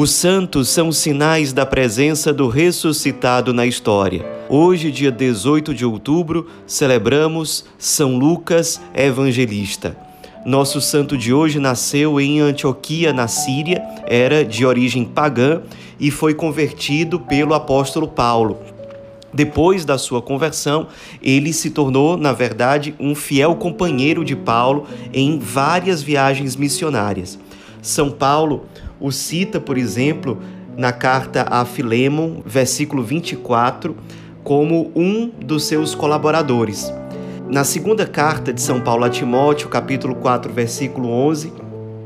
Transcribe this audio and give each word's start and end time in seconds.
Os 0.00 0.12
santos 0.12 0.68
são 0.68 0.92
sinais 0.92 1.52
da 1.52 1.66
presença 1.66 2.32
do 2.32 2.46
ressuscitado 2.46 3.52
na 3.52 3.66
história. 3.66 4.24
Hoje, 4.48 4.92
dia 4.92 5.10
18 5.10 5.74
de 5.74 5.84
outubro, 5.84 6.46
celebramos 6.68 7.64
São 7.76 8.16
Lucas 8.16 8.80
Evangelista. 8.94 9.96
Nosso 10.46 10.80
santo 10.80 11.18
de 11.18 11.34
hoje 11.34 11.58
nasceu 11.58 12.20
em 12.20 12.38
Antioquia, 12.38 13.12
na 13.12 13.26
Síria, 13.26 13.82
era 14.06 14.44
de 14.44 14.64
origem 14.64 15.04
pagã 15.04 15.62
e 15.98 16.12
foi 16.12 16.32
convertido 16.32 17.18
pelo 17.18 17.52
apóstolo 17.52 18.06
Paulo. 18.06 18.58
Depois 19.34 19.84
da 19.84 19.98
sua 19.98 20.22
conversão, 20.22 20.86
ele 21.20 21.52
se 21.52 21.70
tornou, 21.70 22.16
na 22.16 22.32
verdade, 22.32 22.94
um 23.00 23.16
fiel 23.16 23.56
companheiro 23.56 24.24
de 24.24 24.36
Paulo 24.36 24.86
em 25.12 25.40
várias 25.40 26.00
viagens 26.00 26.54
missionárias. 26.54 27.36
São 27.82 28.10
Paulo 28.12 28.64
o 29.00 29.10
cita, 29.10 29.60
por 29.60 29.78
exemplo, 29.78 30.38
na 30.76 30.92
carta 30.92 31.46
a 31.50 31.64
Filemon, 31.64 32.40
versículo 32.44 33.02
24, 33.02 33.96
como 34.44 34.90
um 34.94 35.28
dos 35.28 35.64
seus 35.64 35.94
colaboradores. 35.94 36.92
Na 37.50 37.64
segunda 37.64 38.06
carta 38.06 38.52
de 38.52 38.60
São 38.60 38.80
Paulo 38.80 39.04
a 39.04 39.10
Timóteo, 39.10 39.68
capítulo 39.68 40.14
4, 40.14 40.52
versículo 40.52 41.08
11, 41.08 41.52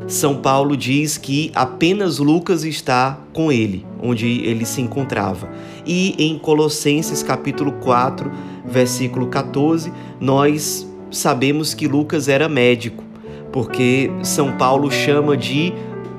São 0.07 0.37
Paulo 0.37 0.77
diz 0.77 1.19
que 1.19 1.51
apenas 1.55 2.19
Lucas 2.19 2.65
está 2.65 3.19
com 3.33 3.51
ele, 3.51 3.85
onde 4.01 4.27
ele 4.27 4.65
se 4.65 4.81
encontrava. 4.81 5.49
E 5.85 6.15
em 6.19 6.39
Colossenses, 6.39 7.23
capítulo 7.23 7.73
4, 7.73 8.31
versículo 8.65 9.27
14, 9.27 9.93
nós 10.21 10.89
sabemos 11.11 11.75
que 11.75 11.87
Lucas 11.87 12.29
era 12.29 12.49
médico, 12.49 13.05
porque 13.53 14.11
São 14.23 14.53
Paulo 14.53 14.91
chama 14.91 15.37
de 15.37 15.73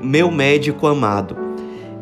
meu 0.03 0.29
médico 0.29 0.85
amado. 0.85 1.35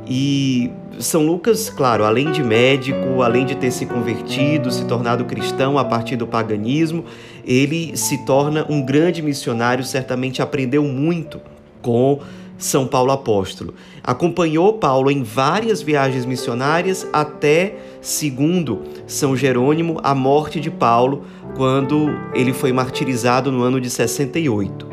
E 0.07 0.71
São 0.99 1.25
Lucas, 1.25 1.69
claro, 1.69 2.03
além 2.03 2.31
de 2.31 2.44
médico, 2.44 3.21
além 3.21 3.45
de 3.45 3.55
ter 3.55 3.71
se 3.71 3.85
convertido, 3.85 4.71
se 4.71 4.85
tornado 4.85 5.25
cristão 5.25 5.77
a 5.77 5.85
partir 5.85 6.16
do 6.16 6.27
paganismo, 6.27 7.05
ele 7.45 7.95
se 7.95 8.25
torna 8.25 8.66
um 8.69 8.81
grande 8.81 9.22
missionário, 9.22 9.83
certamente 9.83 10.41
aprendeu 10.41 10.83
muito 10.83 11.39
com 11.81 12.19
São 12.57 12.88
Paulo 12.88 13.11
apóstolo. 13.11 13.73
Acompanhou 14.03 14.73
Paulo 14.73 15.11
em 15.11 15.23
várias 15.23 15.81
viagens 15.81 16.25
missionárias 16.25 17.07
até, 17.13 17.75
segundo 18.02 18.81
São 19.07 19.35
Jerônimo, 19.35 19.99
a 20.03 20.13
morte 20.13 20.59
de 20.59 20.72
Paulo, 20.72 21.23
quando 21.55 22.09
ele 22.33 22.53
foi 22.53 22.72
martirizado 22.72 23.52
no 23.52 23.61
ano 23.63 23.79
de 23.79 23.89
68. 23.89 24.88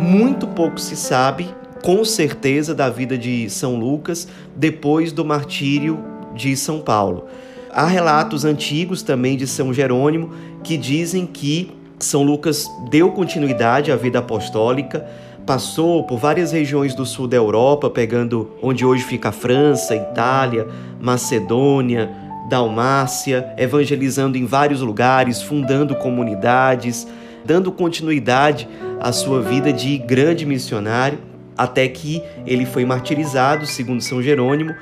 Muito 0.00 0.48
pouco 0.48 0.80
se 0.80 0.96
sabe 0.96 1.48
com 1.82 2.04
certeza 2.04 2.74
da 2.74 2.88
vida 2.88 3.18
de 3.18 3.50
São 3.50 3.76
Lucas 3.76 4.28
depois 4.56 5.12
do 5.12 5.24
martírio 5.24 5.98
de 6.34 6.56
São 6.56 6.80
Paulo. 6.80 7.26
Há 7.70 7.86
relatos 7.86 8.44
antigos 8.44 9.02
também 9.02 9.36
de 9.36 9.46
São 9.46 9.74
Jerônimo 9.74 10.30
que 10.62 10.76
dizem 10.76 11.26
que 11.26 11.72
São 11.98 12.22
Lucas 12.22 12.70
deu 12.88 13.10
continuidade 13.10 13.90
à 13.90 13.96
vida 13.96 14.20
apostólica, 14.20 15.06
passou 15.44 16.04
por 16.04 16.18
várias 16.18 16.52
regiões 16.52 16.94
do 16.94 17.04
sul 17.04 17.26
da 17.26 17.36
Europa, 17.36 17.90
pegando 17.90 18.50
onde 18.62 18.84
hoje 18.84 19.02
fica 19.02 19.30
a 19.30 19.32
França, 19.32 19.96
Itália, 19.96 20.68
Macedônia, 21.00 22.10
Dalmácia, 22.48 23.52
evangelizando 23.58 24.38
em 24.38 24.46
vários 24.46 24.80
lugares, 24.82 25.42
fundando 25.42 25.96
comunidades, 25.96 27.08
dando 27.44 27.72
continuidade 27.72 28.68
à 29.00 29.10
sua 29.10 29.40
vida 29.40 29.72
de 29.72 29.98
grande 29.98 30.46
missionário 30.46 31.31
até 31.62 31.86
que 31.86 32.22
ele 32.44 32.66
foi 32.66 32.84
martirizado, 32.84 33.66
segundo 33.66 34.00
São 34.00 34.20
Jerônimo, 34.20 34.74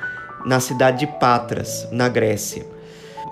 na 0.45 0.59
cidade 0.59 1.05
de 1.05 1.07
Patras, 1.07 1.87
na 1.91 2.09
Grécia. 2.09 2.65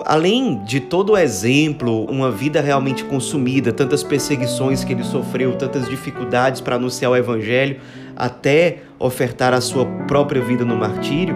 Além 0.06 0.64
de 0.64 0.78
todo 0.78 1.12
o 1.12 1.16
exemplo, 1.16 2.04
uma 2.04 2.30
vida 2.30 2.60
realmente 2.60 3.04
consumida, 3.04 3.72
tantas 3.72 4.02
perseguições 4.04 4.84
que 4.84 4.92
ele 4.92 5.02
sofreu, 5.02 5.56
tantas 5.56 5.88
dificuldades 5.88 6.60
para 6.60 6.76
anunciar 6.76 7.10
o 7.10 7.16
evangelho, 7.16 7.80
até 8.16 8.78
ofertar 8.98 9.52
a 9.52 9.60
sua 9.60 9.84
própria 10.06 10.40
vida 10.40 10.64
no 10.64 10.76
martírio, 10.76 11.34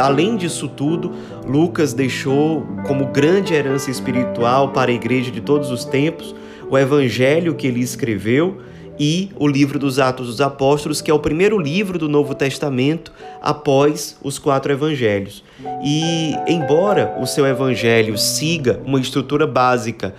além 0.00 0.36
disso 0.36 0.68
tudo, 0.68 1.12
Lucas 1.46 1.92
deixou 1.92 2.66
como 2.86 3.08
grande 3.08 3.52
herança 3.52 3.90
espiritual 3.90 4.70
para 4.70 4.90
a 4.90 4.94
igreja 4.94 5.30
de 5.30 5.42
todos 5.42 5.70
os 5.70 5.84
tempos 5.84 6.34
o 6.70 6.78
evangelho 6.78 7.54
que 7.54 7.66
ele 7.66 7.80
escreveu 7.80 8.62
e 8.98 9.30
o 9.36 9.46
livro 9.46 9.78
dos 9.78 9.98
Atos 9.98 10.26
dos 10.26 10.40
Apóstolos, 10.40 11.00
que 11.00 11.10
é 11.10 11.14
o 11.14 11.18
primeiro 11.18 11.58
livro 11.58 11.98
do 11.98 12.08
Novo 12.08 12.34
Testamento 12.34 13.12
após 13.40 14.16
os 14.22 14.38
quatro 14.38 14.72
evangelhos. 14.72 15.42
E, 15.84 16.34
embora 16.46 17.16
o 17.20 17.26
seu 17.26 17.46
evangelho 17.46 18.16
siga 18.18 18.80
uma 18.84 19.00
estrutura 19.00 19.46
básica, 19.46 20.14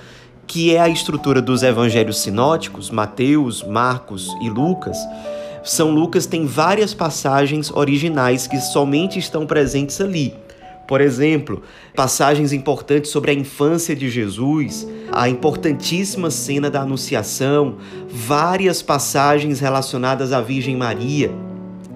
que 0.45 0.75
é 0.75 0.79
a 0.79 0.89
estrutura 0.89 1.41
dos 1.41 1.63
evangelhos 1.63 2.19
sinóticos, 2.19 2.89
Mateus, 2.89 3.63
Marcos 3.63 4.27
e 4.41 4.49
Lucas, 4.49 4.97
São 5.63 5.91
Lucas 5.91 6.25
tem 6.25 6.45
várias 6.45 6.93
passagens 6.93 7.71
originais 7.71 8.47
que 8.47 8.59
somente 8.59 9.17
estão 9.17 9.45
presentes 9.45 10.01
ali. 10.01 10.35
Por 10.87 10.99
exemplo, 10.99 11.61
passagens 11.95 12.51
importantes 12.51 13.09
sobre 13.09 13.31
a 13.31 13.33
infância 13.33 13.95
de 13.95 14.09
Jesus, 14.09 14.87
a 15.11 15.29
importantíssima 15.29 16.29
cena 16.29 16.69
da 16.69 16.81
Anunciação, 16.81 17.77
várias 18.09 18.81
passagens 18.81 19.59
relacionadas 19.59 20.33
à 20.33 20.41
Virgem 20.41 20.75
Maria, 20.75 21.31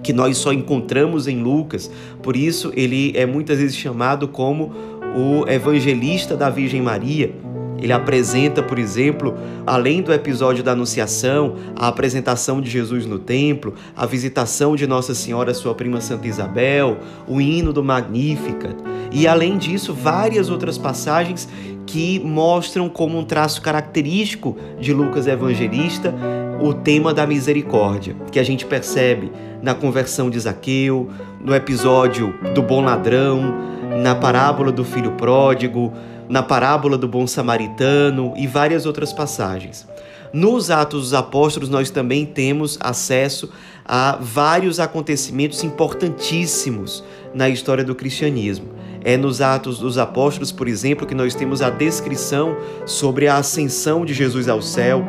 que 0.01 0.13
nós 0.13 0.37
só 0.37 0.53
encontramos 0.53 1.27
em 1.27 1.41
Lucas, 1.41 1.91
por 2.23 2.37
isso 2.37 2.71
ele 2.75 3.11
é 3.15 3.25
muitas 3.25 3.59
vezes 3.59 3.75
chamado 3.75 4.27
como 4.27 4.71
o 5.15 5.47
evangelista 5.49 6.37
da 6.37 6.49
Virgem 6.49 6.81
Maria. 6.81 7.33
Ele 7.79 7.93
apresenta, 7.93 8.63
por 8.63 8.79
exemplo, 8.79 9.35
além 9.65 10.01
do 10.01 10.11
episódio 10.11 10.63
da 10.63 10.71
Anunciação, 10.71 11.55
a 11.75 11.87
apresentação 11.87 12.59
de 12.59 12.69
Jesus 12.69 13.05
no 13.05 13.19
templo, 13.19 13.73
a 13.95 14.05
visitação 14.05 14.75
de 14.75 14.87
Nossa 14.87 15.13
Senhora, 15.13 15.53
sua 15.53 15.75
prima 15.75 16.01
Santa 16.01 16.27
Isabel, 16.27 16.97
o 17.27 17.39
hino 17.39 17.71
do 17.71 17.83
Magnífica. 17.83 18.75
E 19.11 19.27
além 19.27 19.57
disso, 19.57 19.93
várias 19.93 20.49
outras 20.49 20.77
passagens 20.77 21.47
que 21.85 22.19
mostram 22.19 22.89
como 22.89 23.17
um 23.17 23.23
traço 23.23 23.61
característico 23.61 24.57
de 24.79 24.93
Lucas 24.93 25.27
Evangelista 25.27 26.13
o 26.59 26.73
tema 26.73 27.13
da 27.13 27.25
misericórdia, 27.25 28.15
que 28.31 28.39
a 28.39 28.43
gente 28.43 28.65
percebe 28.65 29.31
na 29.61 29.73
conversão 29.73 30.29
de 30.29 30.39
Zaqueu, 30.39 31.09
no 31.39 31.53
episódio 31.55 32.33
do 32.53 32.61
bom 32.61 32.83
ladrão, 32.83 33.55
na 34.01 34.15
parábola 34.15 34.71
do 34.71 34.83
filho 34.83 35.11
pródigo, 35.11 35.93
na 36.29 36.43
parábola 36.43 36.97
do 36.97 37.07
bom 37.07 37.25
samaritano 37.25 38.33
e 38.35 38.47
várias 38.47 38.85
outras 38.85 39.13
passagens. 39.13 39.87
Nos 40.33 40.69
Atos 40.69 41.03
dos 41.03 41.13
Apóstolos, 41.13 41.69
nós 41.69 41.89
também 41.89 42.25
temos 42.25 42.77
acesso 42.81 43.49
a 43.85 44.17
vários 44.19 44.79
acontecimentos 44.79 45.63
importantíssimos 45.63 47.03
na 47.33 47.49
história 47.49 47.83
do 47.83 47.95
cristianismo. 47.95 48.67
É 49.03 49.15
nos 49.15 49.39
Atos 49.39 49.79
dos 49.79 49.97
Apóstolos, 49.97 50.51
por 50.51 50.67
exemplo, 50.67 51.07
que 51.07 51.15
nós 51.15 51.33
temos 51.33 51.61
a 51.61 51.69
descrição 51.69 52.57
sobre 52.85 53.27
a 53.27 53.37
ascensão 53.37 54.05
de 54.05 54.13
Jesus 54.13 54.49
ao 54.49 54.61
céu, 54.61 55.05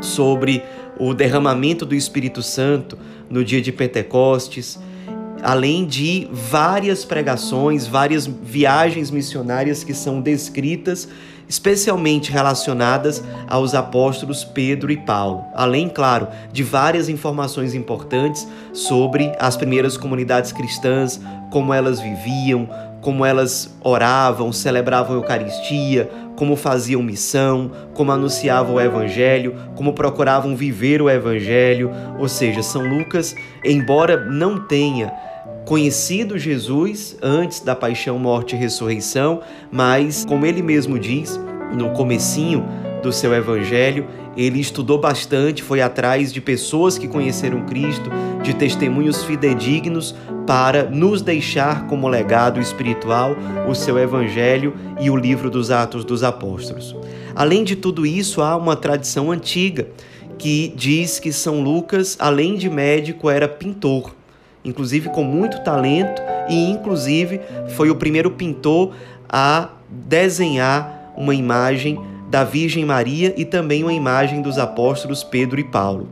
sobre 0.00 0.62
o 0.98 1.12
derramamento 1.12 1.84
do 1.84 1.94
Espírito 1.94 2.42
Santo 2.42 2.96
no 3.28 3.44
dia 3.44 3.60
de 3.60 3.72
Pentecostes, 3.72 4.78
além 5.42 5.86
de 5.86 6.28
várias 6.32 7.04
pregações, 7.04 7.86
várias 7.86 8.26
viagens 8.26 9.10
missionárias 9.10 9.84
que 9.84 9.94
são 9.94 10.20
descritas, 10.20 11.08
especialmente 11.48 12.32
relacionadas 12.32 13.22
aos 13.48 13.74
apóstolos 13.74 14.44
Pedro 14.44 14.90
e 14.90 14.96
Paulo. 14.96 15.44
Além, 15.54 15.88
claro, 15.88 16.28
de 16.52 16.62
várias 16.62 17.08
informações 17.08 17.74
importantes 17.74 18.46
sobre 18.72 19.32
as 19.38 19.56
primeiras 19.56 19.96
comunidades 19.96 20.52
cristãs, 20.52 21.20
como 21.50 21.72
elas 21.72 22.00
viviam, 22.00 22.68
como 23.00 23.24
elas 23.24 23.72
oravam, 23.82 24.52
celebravam 24.52 25.14
a 25.14 25.20
Eucaristia, 25.20 26.10
como 26.36 26.54
faziam 26.54 27.02
missão, 27.02 27.70
como 27.94 28.12
anunciavam 28.12 28.76
o 28.76 28.80
Evangelho, 28.80 29.56
como 29.74 29.92
procuravam 29.92 30.54
viver 30.54 31.02
o 31.02 31.10
Evangelho. 31.10 31.90
Ou 32.18 32.28
seja, 32.28 32.62
São 32.62 32.86
Lucas, 32.86 33.34
embora 33.64 34.24
não 34.24 34.60
tenha 34.60 35.12
conhecido 35.64 36.38
Jesus 36.38 37.16
antes 37.20 37.60
da 37.60 37.74
paixão, 37.74 38.18
morte 38.18 38.54
e 38.54 38.58
ressurreição, 38.58 39.40
mas 39.70 40.24
como 40.24 40.46
ele 40.46 40.62
mesmo 40.62 40.98
diz 40.98 41.40
no 41.74 41.90
comecinho 41.90 42.64
do 43.02 43.12
seu 43.12 43.34
evangelho, 43.34 44.06
Ele 44.36 44.60
estudou 44.60 44.98
bastante, 44.98 45.62
foi 45.62 45.80
atrás 45.80 46.32
de 46.32 46.40
pessoas 46.40 46.98
que 46.98 47.08
conheceram 47.08 47.64
Cristo, 47.64 48.10
de 48.42 48.54
testemunhos 48.54 49.24
fidedignos, 49.24 50.14
para 50.46 50.84
nos 50.84 51.22
deixar 51.22 51.86
como 51.86 52.06
legado 52.06 52.60
espiritual 52.60 53.34
o 53.68 53.74
seu 53.74 53.98
Evangelho 53.98 54.74
e 55.00 55.10
o 55.10 55.16
livro 55.16 55.50
dos 55.50 55.70
Atos 55.70 56.04
dos 56.04 56.22
Apóstolos. 56.22 56.94
Além 57.34 57.64
de 57.64 57.74
tudo 57.74 58.06
isso, 58.06 58.40
há 58.42 58.56
uma 58.56 58.76
tradição 58.76 59.32
antiga 59.32 59.88
que 60.38 60.72
diz 60.76 61.18
que 61.18 61.32
São 61.32 61.60
Lucas, 61.62 62.16
além 62.20 62.56
de 62.56 62.68
médico, 62.68 63.30
era 63.30 63.48
pintor, 63.48 64.14
inclusive 64.64 65.08
com 65.08 65.24
muito 65.24 65.62
talento, 65.64 66.22
e 66.48 66.70
inclusive 66.70 67.40
foi 67.70 67.90
o 67.90 67.96
primeiro 67.96 68.30
pintor 68.30 68.92
a 69.28 69.70
desenhar 69.88 71.12
uma 71.16 71.34
imagem 71.34 71.98
da 72.28 72.44
Virgem 72.44 72.84
Maria 72.84 73.34
e 73.36 73.44
também 73.44 73.82
uma 73.82 73.92
imagem 73.92 74.42
dos 74.42 74.58
apóstolos 74.58 75.22
Pedro 75.22 75.60
e 75.60 75.64
Paulo. 75.64 76.08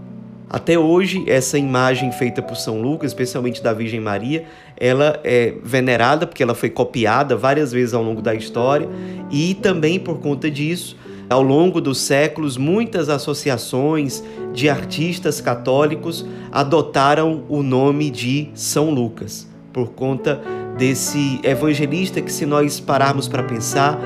Até 0.49 0.78
hoje, 0.78 1.25
essa 1.26 1.58
imagem 1.58 2.12
feita 2.12 2.40
por 2.40 2.56
São 2.56 2.81
Lucas, 2.81 3.11
especialmente 3.11 3.62
da 3.62 3.72
Virgem 3.72 3.99
Maria, 3.99 4.44
ela 4.76 5.19
é 5.25 5.55
venerada 5.64 6.26
porque 6.26 6.43
ela 6.43 6.55
foi 6.55 6.70
copiada 6.70 7.37
várias 7.37 7.72
vezes 7.72 7.93
ao 7.93 8.02
longo 8.02 8.22
da 8.22 8.34
história 8.34 8.88
e 9.31 9.55
também 9.55 9.99
por 9.99 10.20
conta 10.20 10.50
disso, 10.50 10.96
ao 11.28 11.43
longo 11.43 11.81
dos 11.81 11.99
séculos, 11.99 12.56
muitas 12.56 13.08
associações 13.08 14.22
de 14.52 14.69
artistas 14.69 15.40
católicos 15.40 16.25
adotaram 16.52 17.44
o 17.49 17.62
nome 17.62 18.11
de 18.11 18.50
São 18.55 18.90
Lucas, 18.90 19.49
por 19.72 19.90
conta 19.90 20.40
desse 20.76 21.40
evangelista 21.43 22.20
que, 22.20 22.31
se 22.31 22.44
nós 22.44 22.78
pararmos 22.78 23.26
para 23.26 23.43
pensar, 23.43 23.99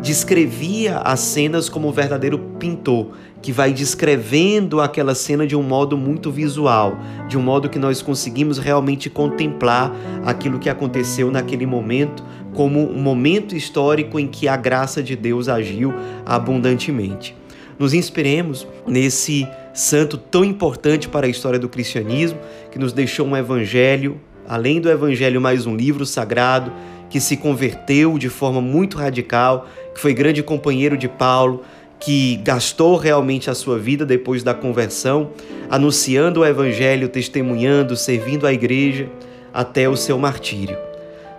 descrevia 0.00 0.98
as 0.98 1.20
cenas 1.20 1.68
como 1.68 1.88
um 1.88 1.92
verdadeiro 1.92 2.38
pintor, 2.58 3.12
que 3.42 3.52
vai 3.52 3.72
descrevendo 3.72 4.80
aquela 4.80 5.14
cena 5.14 5.46
de 5.46 5.54
um 5.54 5.62
modo 5.62 5.96
muito 5.96 6.30
visual, 6.30 6.98
de 7.28 7.36
um 7.36 7.42
modo 7.42 7.68
que 7.68 7.78
nós 7.78 8.02
conseguimos 8.02 8.58
realmente 8.58 9.08
contemplar 9.08 9.94
aquilo 10.24 10.58
que 10.58 10.68
aconteceu 10.68 11.30
naquele 11.30 11.66
momento, 11.66 12.24
como 12.54 12.90
um 12.90 13.00
momento 13.00 13.54
histórico 13.54 14.18
em 14.18 14.26
que 14.26 14.48
a 14.48 14.56
graça 14.56 15.02
de 15.02 15.14
Deus 15.14 15.48
agiu 15.48 15.94
abundantemente. 16.26 17.36
Nos 17.78 17.94
inspiremos 17.94 18.66
nesse 18.86 19.46
santo 19.72 20.16
tão 20.16 20.44
importante 20.44 21.08
para 21.08 21.26
a 21.26 21.30
história 21.30 21.58
do 21.58 21.68
cristianismo, 21.68 22.38
que 22.72 22.78
nos 22.78 22.92
deixou 22.92 23.26
um 23.26 23.36
evangelho, 23.36 24.20
além 24.48 24.80
do 24.80 24.90
evangelho, 24.90 25.40
mais 25.40 25.66
um 25.66 25.76
livro 25.76 26.04
sagrado 26.04 26.72
que 27.08 27.20
se 27.20 27.36
converteu 27.36 28.18
de 28.18 28.28
forma 28.28 28.60
muito 28.60 28.98
radical, 28.98 29.66
que 29.98 30.02
foi 30.02 30.14
grande 30.14 30.44
companheiro 30.44 30.96
de 30.96 31.08
Paulo, 31.08 31.64
que 31.98 32.36
gastou 32.44 32.94
realmente 32.96 33.50
a 33.50 33.54
sua 33.54 33.80
vida 33.80 34.06
depois 34.06 34.44
da 34.44 34.54
conversão, 34.54 35.32
anunciando 35.68 36.40
o 36.40 36.46
Evangelho, 36.46 37.08
testemunhando, 37.08 37.96
servindo 37.96 38.46
a 38.46 38.52
igreja 38.52 39.10
até 39.52 39.88
o 39.88 39.96
seu 39.96 40.16
martírio. 40.16 40.78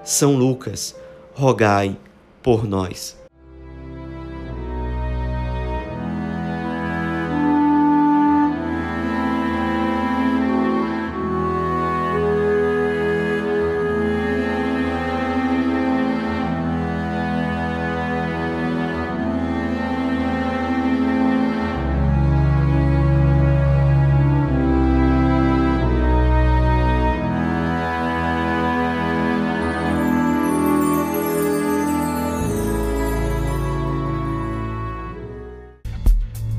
São 0.03 0.35
Lucas, 0.35 0.93
rogai 1.33 1.95
por 2.43 2.67
nós. 2.67 3.18